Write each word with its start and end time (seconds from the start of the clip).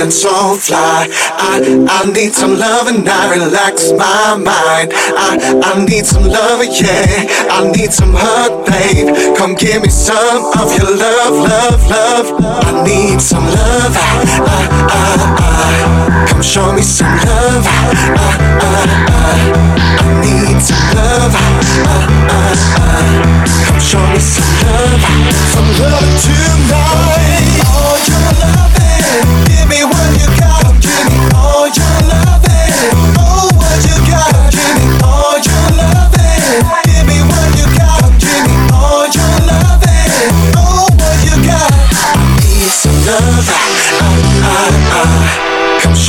feeling 0.00 0.10
so 0.10 0.56
fly. 0.56 1.08
I, 1.36 1.60
I 1.88 2.10
need 2.12 2.32
some 2.32 2.56
love 2.56 2.86
and 2.86 3.06
I 3.06 3.36
relax 3.36 3.92
my 3.92 4.36
mind. 4.36 4.92
I, 4.94 5.60
I 5.62 5.84
need 5.84 6.06
some 6.06 6.24
love, 6.24 6.64
yeah. 6.64 7.26
I 7.50 7.70
need 7.70 7.92
some 7.92 8.14
hug, 8.16 8.64
babe. 8.66 9.36
Come 9.36 9.54
give 9.54 9.82
me 9.82 9.90
some 9.90 10.52
of 10.58 10.72
your 10.72 10.96
love, 10.96 11.34
love, 11.36 11.90
love. 11.90 12.26
I 12.40 12.82
need 12.84 13.20
some 13.20 13.44
love. 13.44 13.92
I, 13.96 14.24
I, 14.88 15.12
I, 15.38 16.26
Come 16.28 16.42
show 16.42 16.72
me 16.72 16.82
some 16.82 17.08
love. 17.08 17.64
I, 17.66 17.92
I, 18.56 18.84
I, 18.96 19.36
need 20.24 20.62
some 20.62 20.96
love. 20.96 21.32
Come 23.66 23.80
show 23.80 24.04
me 24.08 24.18
some 24.18 24.54
love. 24.64 25.00
Some 25.52 25.70
love 25.76 26.08
tonight. 26.24 27.60
All 27.68 27.98
your 28.08 28.32
loving. 28.40 29.49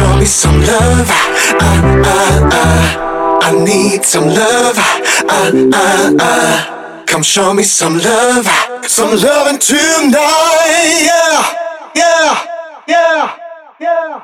Show 0.02 0.18
me 0.18 0.26
some 0.26 0.60
love. 0.62 1.10
Uh, 1.62 1.82
uh, 2.14 2.50
uh. 2.60 3.40
I 3.44 3.52
need 3.64 4.04
some 4.04 4.26
love. 4.26 4.78
Uh, 5.30 5.52
uh, 5.74 6.16
uh. 6.20 7.06
Come 7.06 7.22
show 7.24 7.54
me 7.54 7.64
some 7.64 7.98
love. 8.00 8.48
Some 8.88 9.12
loving 9.16 9.60
tonight. 9.60 11.06
Yeah, 11.10 11.42
yeah, 11.96 12.34
yeah. 12.88 13.38
Yeah. 13.80 14.24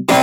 Give 0.00 0.19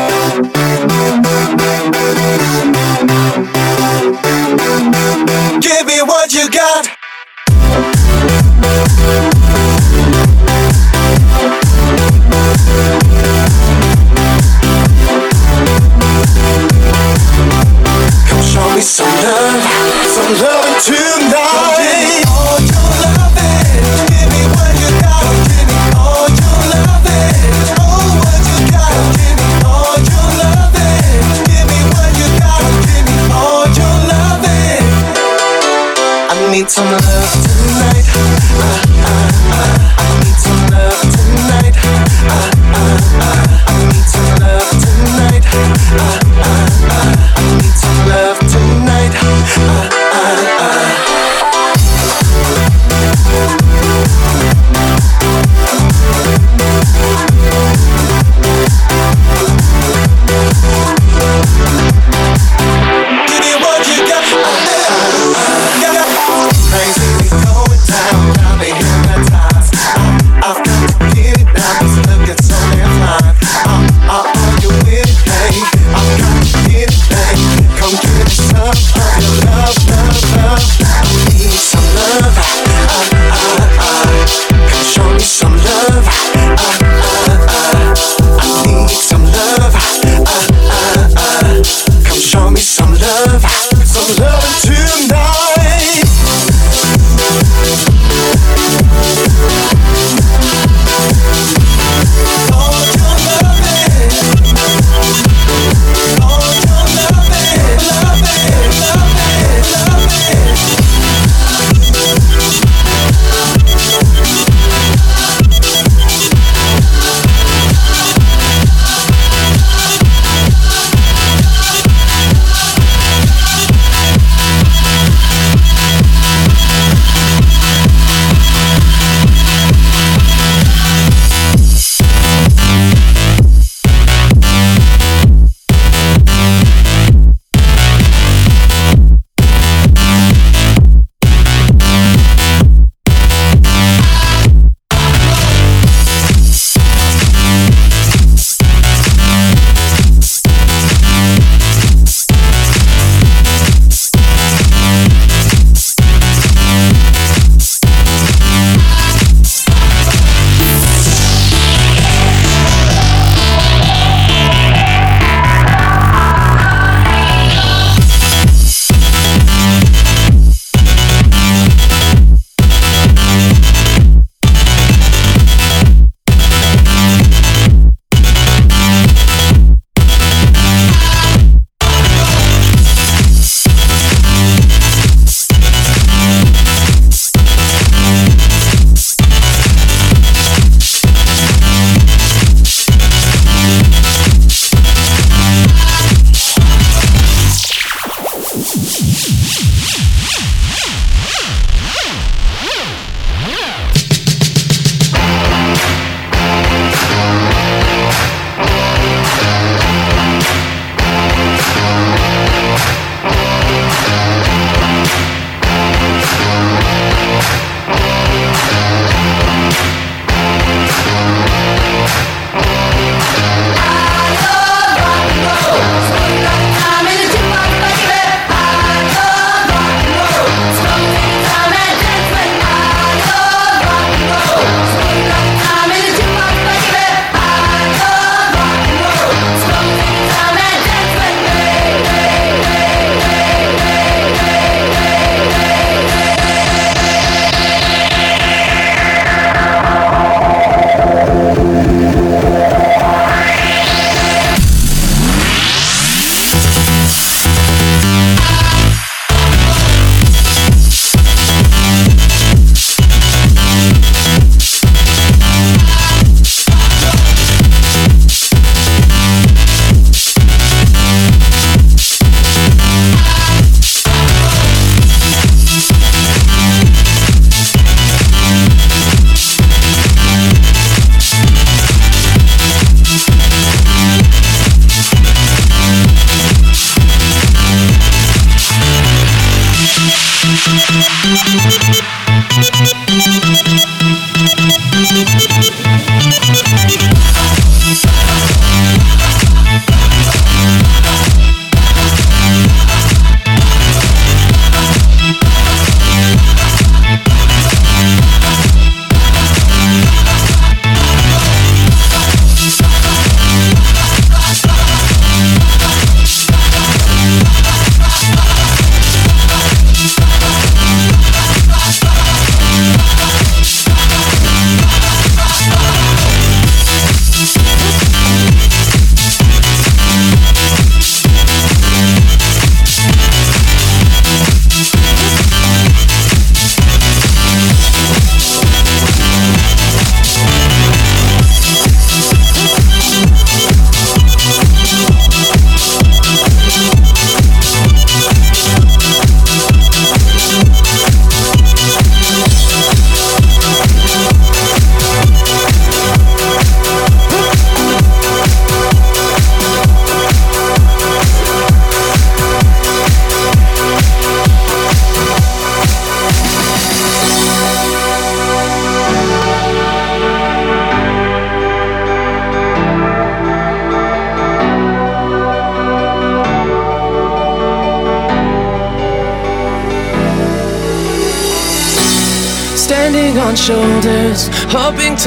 some 18.81 19.07
loving 19.07 20.75
tonight. 20.83 21.77
Give 21.77 21.97
me 21.97 22.21
all 22.29 22.59
your 22.61 22.89
loving. 23.01 23.81
Give 24.05 24.29
me 24.29 24.41
what 24.53 24.71
you 24.77 24.89
got. 25.01 25.25
Give 25.49 25.65
me 25.65 25.77
all 25.97 26.29
your 26.29 26.61
loving. 26.77 27.49
What 28.21 28.37
you 28.45 28.57
got. 28.69 28.93
Give 29.17 29.33
me 29.41 29.49
all 29.65 29.97
your 29.97 30.29
loving. 30.37 31.25
Give 31.49 31.65
me 31.65 31.79
what 31.89 32.09
you 32.21 32.27
got. 32.37 32.61
Give 32.85 33.01
me 33.07 33.17
all 33.33 33.65
your 33.65 33.97
loving. 34.13 34.85
I 36.29 36.37
need 36.51 36.69
some 36.69 36.91
love 36.91 37.33
tonight. 37.41 38.05
Uh, 38.57 38.77
uh, 39.01 39.25
uh. 39.57 39.97
I 39.97 40.21
need 40.21 40.37
some 40.37 40.61
love 40.69 41.01
tonight. 41.17 41.75
Uh, 42.29 42.45
uh, 42.73 43.25
uh. 43.25 43.46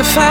To 0.03 0.07
find 0.15 0.30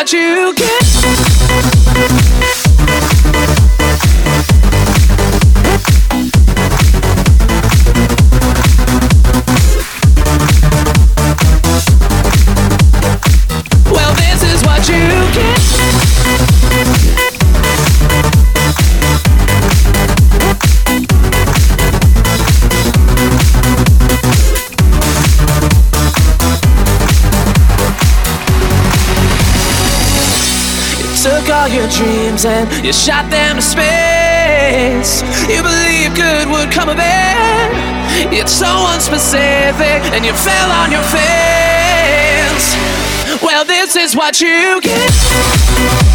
what 0.00 0.12
you 0.14 0.54
get. 0.54 2.39
Your 31.72 31.88
dreams 31.88 32.44
and 32.44 32.68
you 32.84 32.92
shot 32.92 33.30
them 33.30 33.56
to 33.56 33.62
space. 33.62 35.22
You 35.48 35.62
believe 35.62 36.14
good 36.14 36.48
would 36.48 36.70
come 36.70 36.88
of 36.88 36.98
it. 36.98 37.70
It's 38.32 38.52
so 38.52 38.66
unspecific, 38.66 40.02
and 40.12 40.24
you 40.24 40.32
fell 40.34 40.70
on 40.70 40.90
your 40.90 41.02
face. 41.02 42.76
Well, 43.42 43.64
this 43.64 43.96
is 43.96 44.16
what 44.16 44.40
you 44.40 44.80
get. 44.80 46.09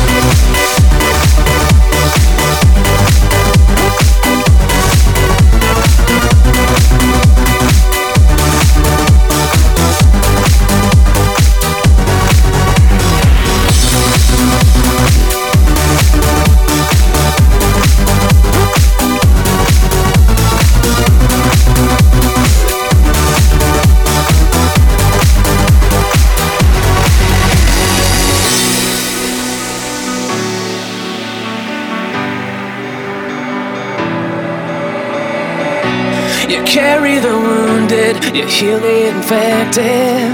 Carry 36.63 37.19
the 37.19 37.35
wounded, 37.35 38.23
you 38.35 38.45
heal 38.47 38.79
the 38.79 39.09
infected. 39.09 40.31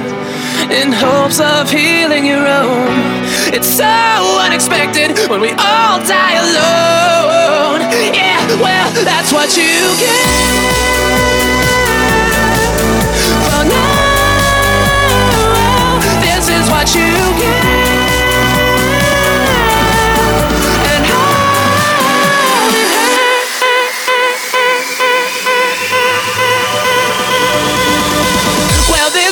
In 0.71 0.91
hopes 0.91 1.39
of 1.39 1.69
healing 1.69 2.25
your 2.25 2.45
own. 2.47 2.87
It's 3.53 3.67
so 3.67 4.39
unexpected 4.39 5.17
when 5.29 5.41
we 5.41 5.51
all 5.51 5.99
die 6.05 6.35
alone. 6.37 7.81
Yeah, 8.13 8.45
well, 8.61 8.91
that's 9.03 9.31
what 9.33 9.57
you 9.57 9.73
get. 9.99 10.25
Oh, 12.83 13.49
For 13.49 13.63
now, 13.67 13.93
oh, 15.35 15.99
this 16.21 16.47
is 16.47 16.69
what 16.69 16.93
you 16.95 17.11
get. 17.41 17.90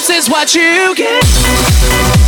Is 0.08 0.30
what 0.30 0.56
you 0.56 0.96
get. 0.96 2.19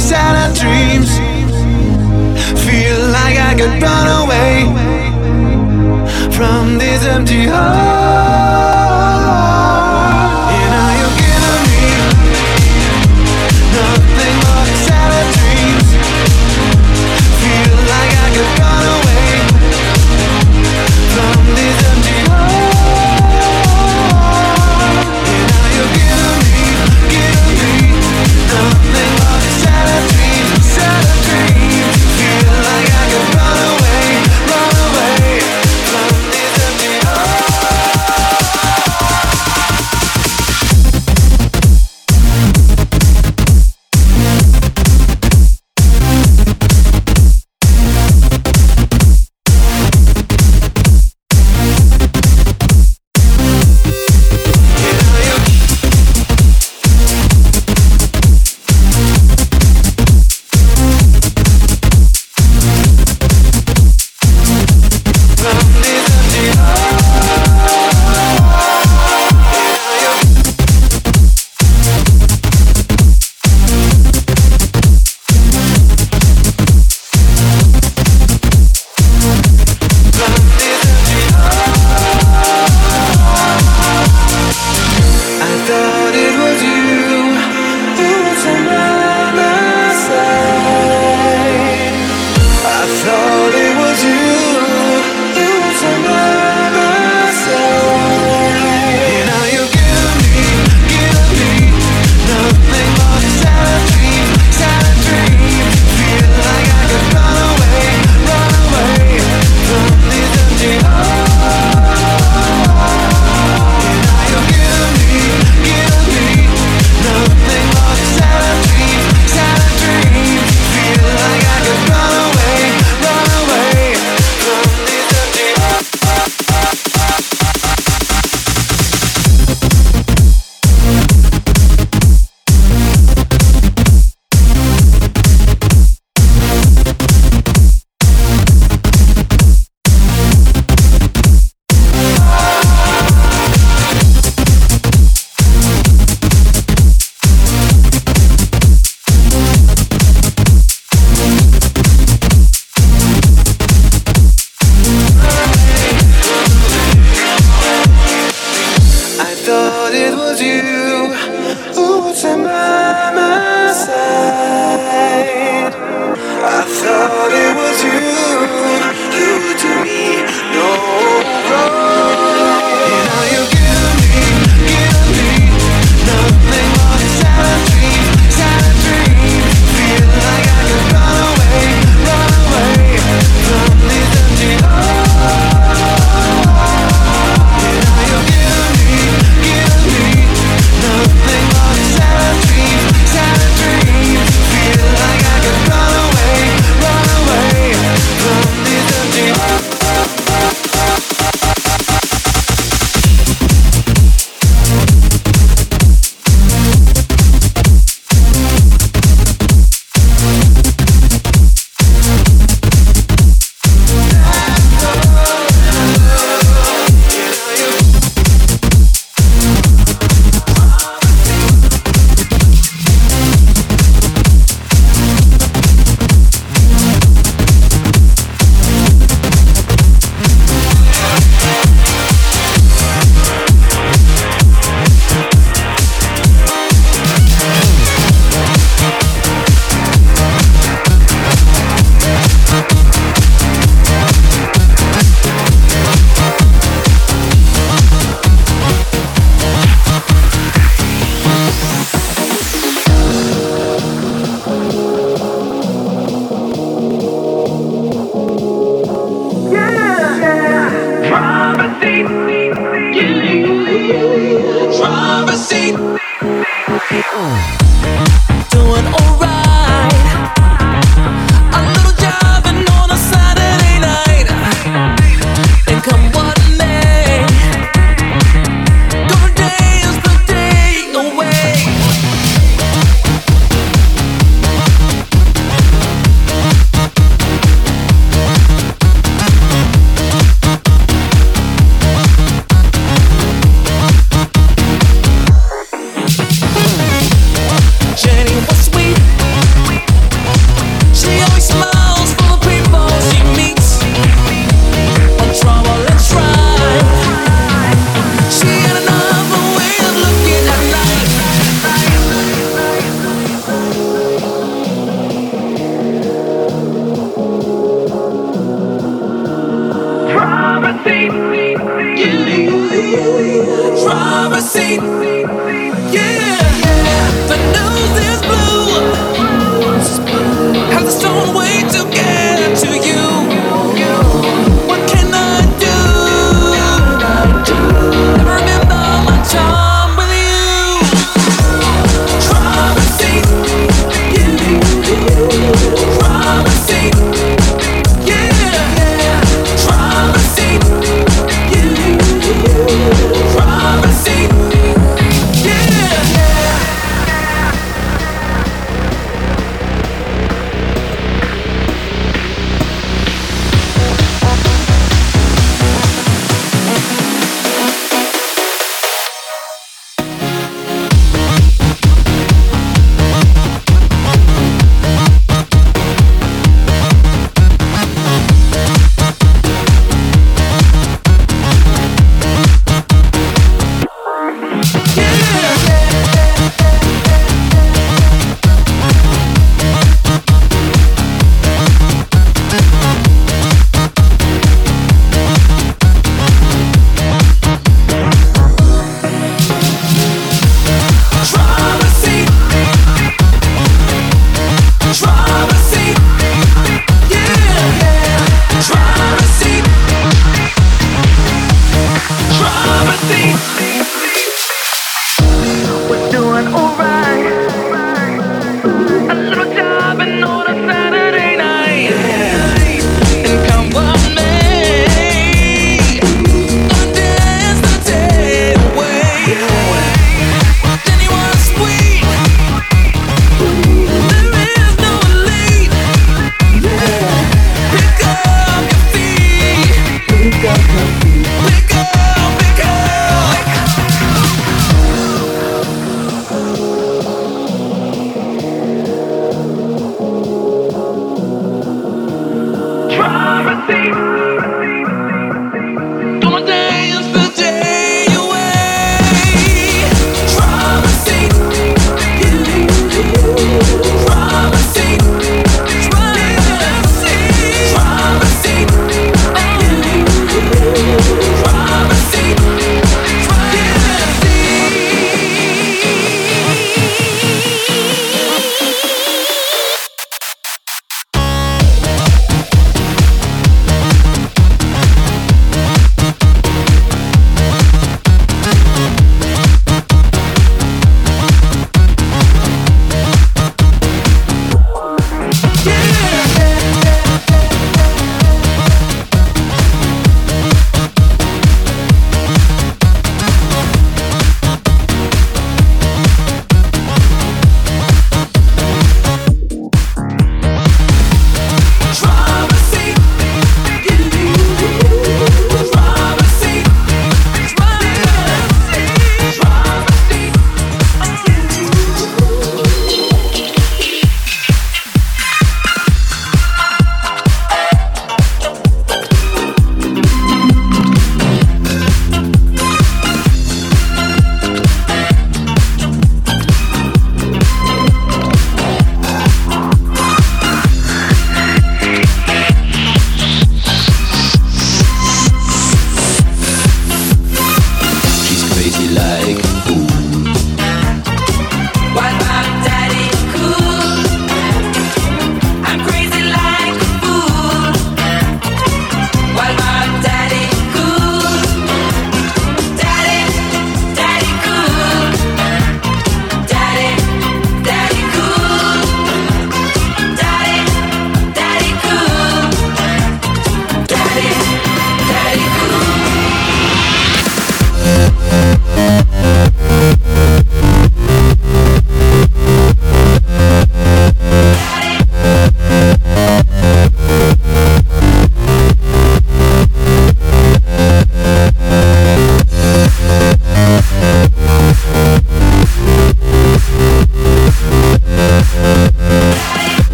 inside 0.00 0.34
our 0.34 0.52
dreams. 0.54 1.10
Feel 2.64 3.00
like 3.18 3.36
I 3.36 3.54
could 3.58 3.82
run 3.82 4.06
away 4.22 4.64
from 6.32 6.78
this 6.78 7.04
empty 7.04 7.44
heart. 7.44 8.79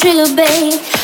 Trigger, 0.00 0.34
babe. 0.34 0.99